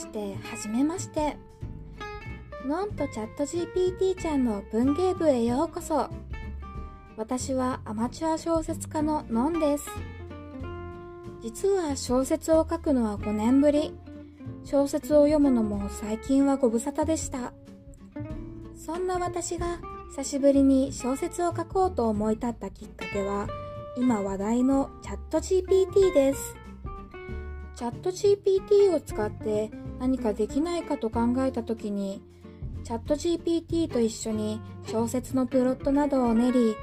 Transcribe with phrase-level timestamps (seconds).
[0.00, 1.36] して、はじめまして。
[2.66, 6.08] ノンとチャット GPT ちゃんの文芸部へようこそ。
[7.16, 9.90] 私はアマチュア小説家のノンです。
[11.42, 13.94] 実は小説を書くのは5年ぶり。
[14.64, 17.52] 小説を読むのも最近はご無沙汰でした。
[18.74, 23.48] そんな私が久しぶりに小説を書こうと思い立ったきっかけは、
[23.98, 26.59] 今話題のチャット GPT です。
[27.80, 32.20] チャット GPT を使って何かできないかと考えた時に、
[32.84, 36.76] チャット GPT と一緒に小説のプロットなどを練り、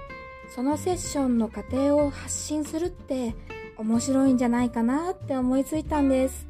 [0.50, 3.36] そのセッションの過程を発信するって
[3.78, 6.48] 面白いんじゃないかなって思いついたんです。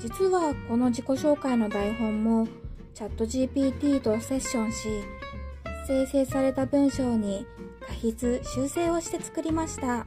[0.00, 2.48] 実はこの自己紹介の台本も
[2.92, 4.88] チャット GPT とセッションし、
[5.86, 7.46] 生成された文章に
[7.86, 10.04] 過筆修正をして作りました。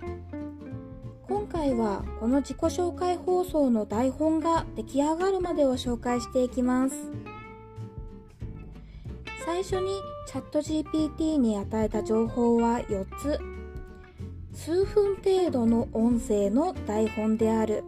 [1.30, 6.96] 今回はこの自己紹介放送の台本が出来上がるまでを紹介していきます。
[9.46, 9.90] 最初に
[10.26, 13.40] チャット GPT に与えた情報は4つ。
[14.54, 17.84] 数分程度の音声の台本である。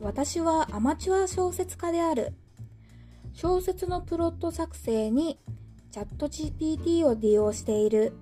[0.00, 2.32] 私はアマチュア小説家である。
[3.34, 5.38] 小説のプロット作成に
[5.92, 8.14] チャット GPT を利用している。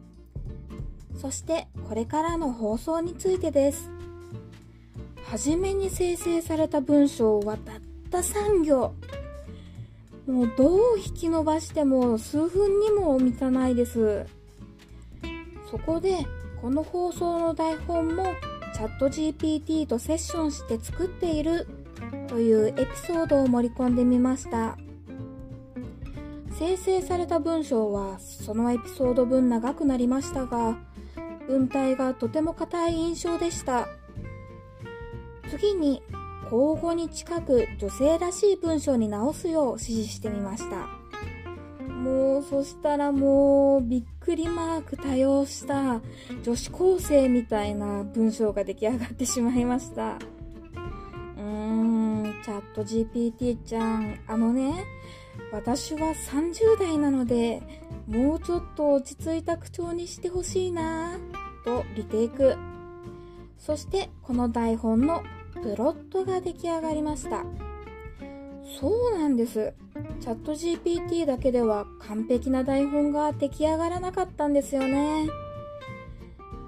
[1.17, 4.02] そしてこれからの放送についてです。
[5.33, 7.77] 初めに生成された文章はたっ
[8.11, 8.93] た3行。
[10.27, 14.27] もうどう引き伸ばしても数分にも満たないです。
[15.71, 16.27] そこで
[16.61, 18.27] この放送の台本も
[18.75, 21.67] チャット GPT とセッションして作っている
[22.29, 24.77] というエピソードを盛り込んでみました。
[26.51, 30.77] 生成された文章はそのエピソード分長くなりましたが、
[31.49, 33.89] 文体がとても硬い印象でした。
[35.53, 36.03] 次に
[36.49, 40.89] 口語に近く女性らしい文章に直すよう指示してみました。
[41.87, 46.01] もう、そしたらもう、びっくりマーク多用した
[46.43, 50.15] 女子高生みたいな文章が出来上がってしまいました。
[50.15, 54.87] うーん、チャット GPT ちゃん、あのね、
[55.53, 57.63] 私は30代なので、
[58.09, 61.19] もうちょっと落ち着いた口調にしてほしいな
[61.63, 62.57] とリテイク。
[63.59, 65.23] そしてこの台本の
[65.63, 67.45] プロットが出来上がりました。
[68.81, 69.73] そうなんです。
[70.21, 75.29] チャット GPT だけでは完璧な台本が出来上がらなかったんですよね。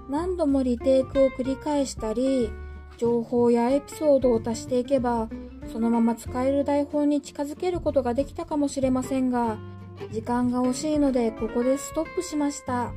[0.09, 2.49] 何度もリテイクを繰り返したり、
[2.97, 5.29] 情報やエピソードを足していけば、
[5.71, 9.57] そのまま使える台本に近づけることができたかもしれませんが、
[10.11, 12.93] 時間が惜しいのでここでストップしました。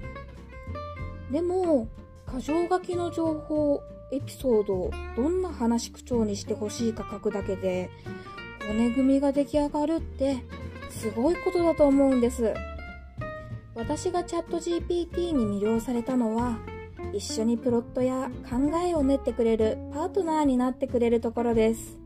[1.32, 1.88] でも、
[2.32, 3.80] 箇条書きの情報、
[4.10, 7.90] エピソードをどんな話口調にしてほしいか書くだけで
[8.66, 10.44] 骨組みが出来上がるって
[10.90, 12.54] すごいことだと思うんです。
[13.74, 16.58] 私がチャット GPT に魅了されたのは
[17.12, 21.98] 一緒にプロットや考えを練ってくれるパートナーになってくれるところです。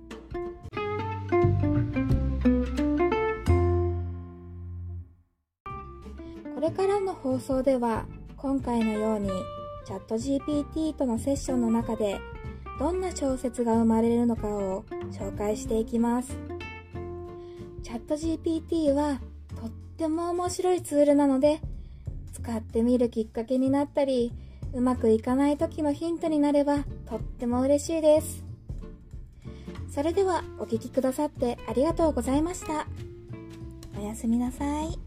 [6.54, 9.30] これからの放送では今回のように
[9.84, 12.20] チャット GPT とのセッションの中で
[12.78, 16.36] どんな小説が生まれるのかを紹介していきます。
[17.82, 19.20] チャット GPT は
[19.60, 21.60] とっても面白いツールなので
[22.32, 24.32] 使ってみるきっかけになったり
[24.72, 28.44] うまくいかない時のヒントになればとっても嬉しいです。
[29.90, 32.86] それではお聴きくださってありがとうございました。
[33.98, 34.98] おやすみなさい。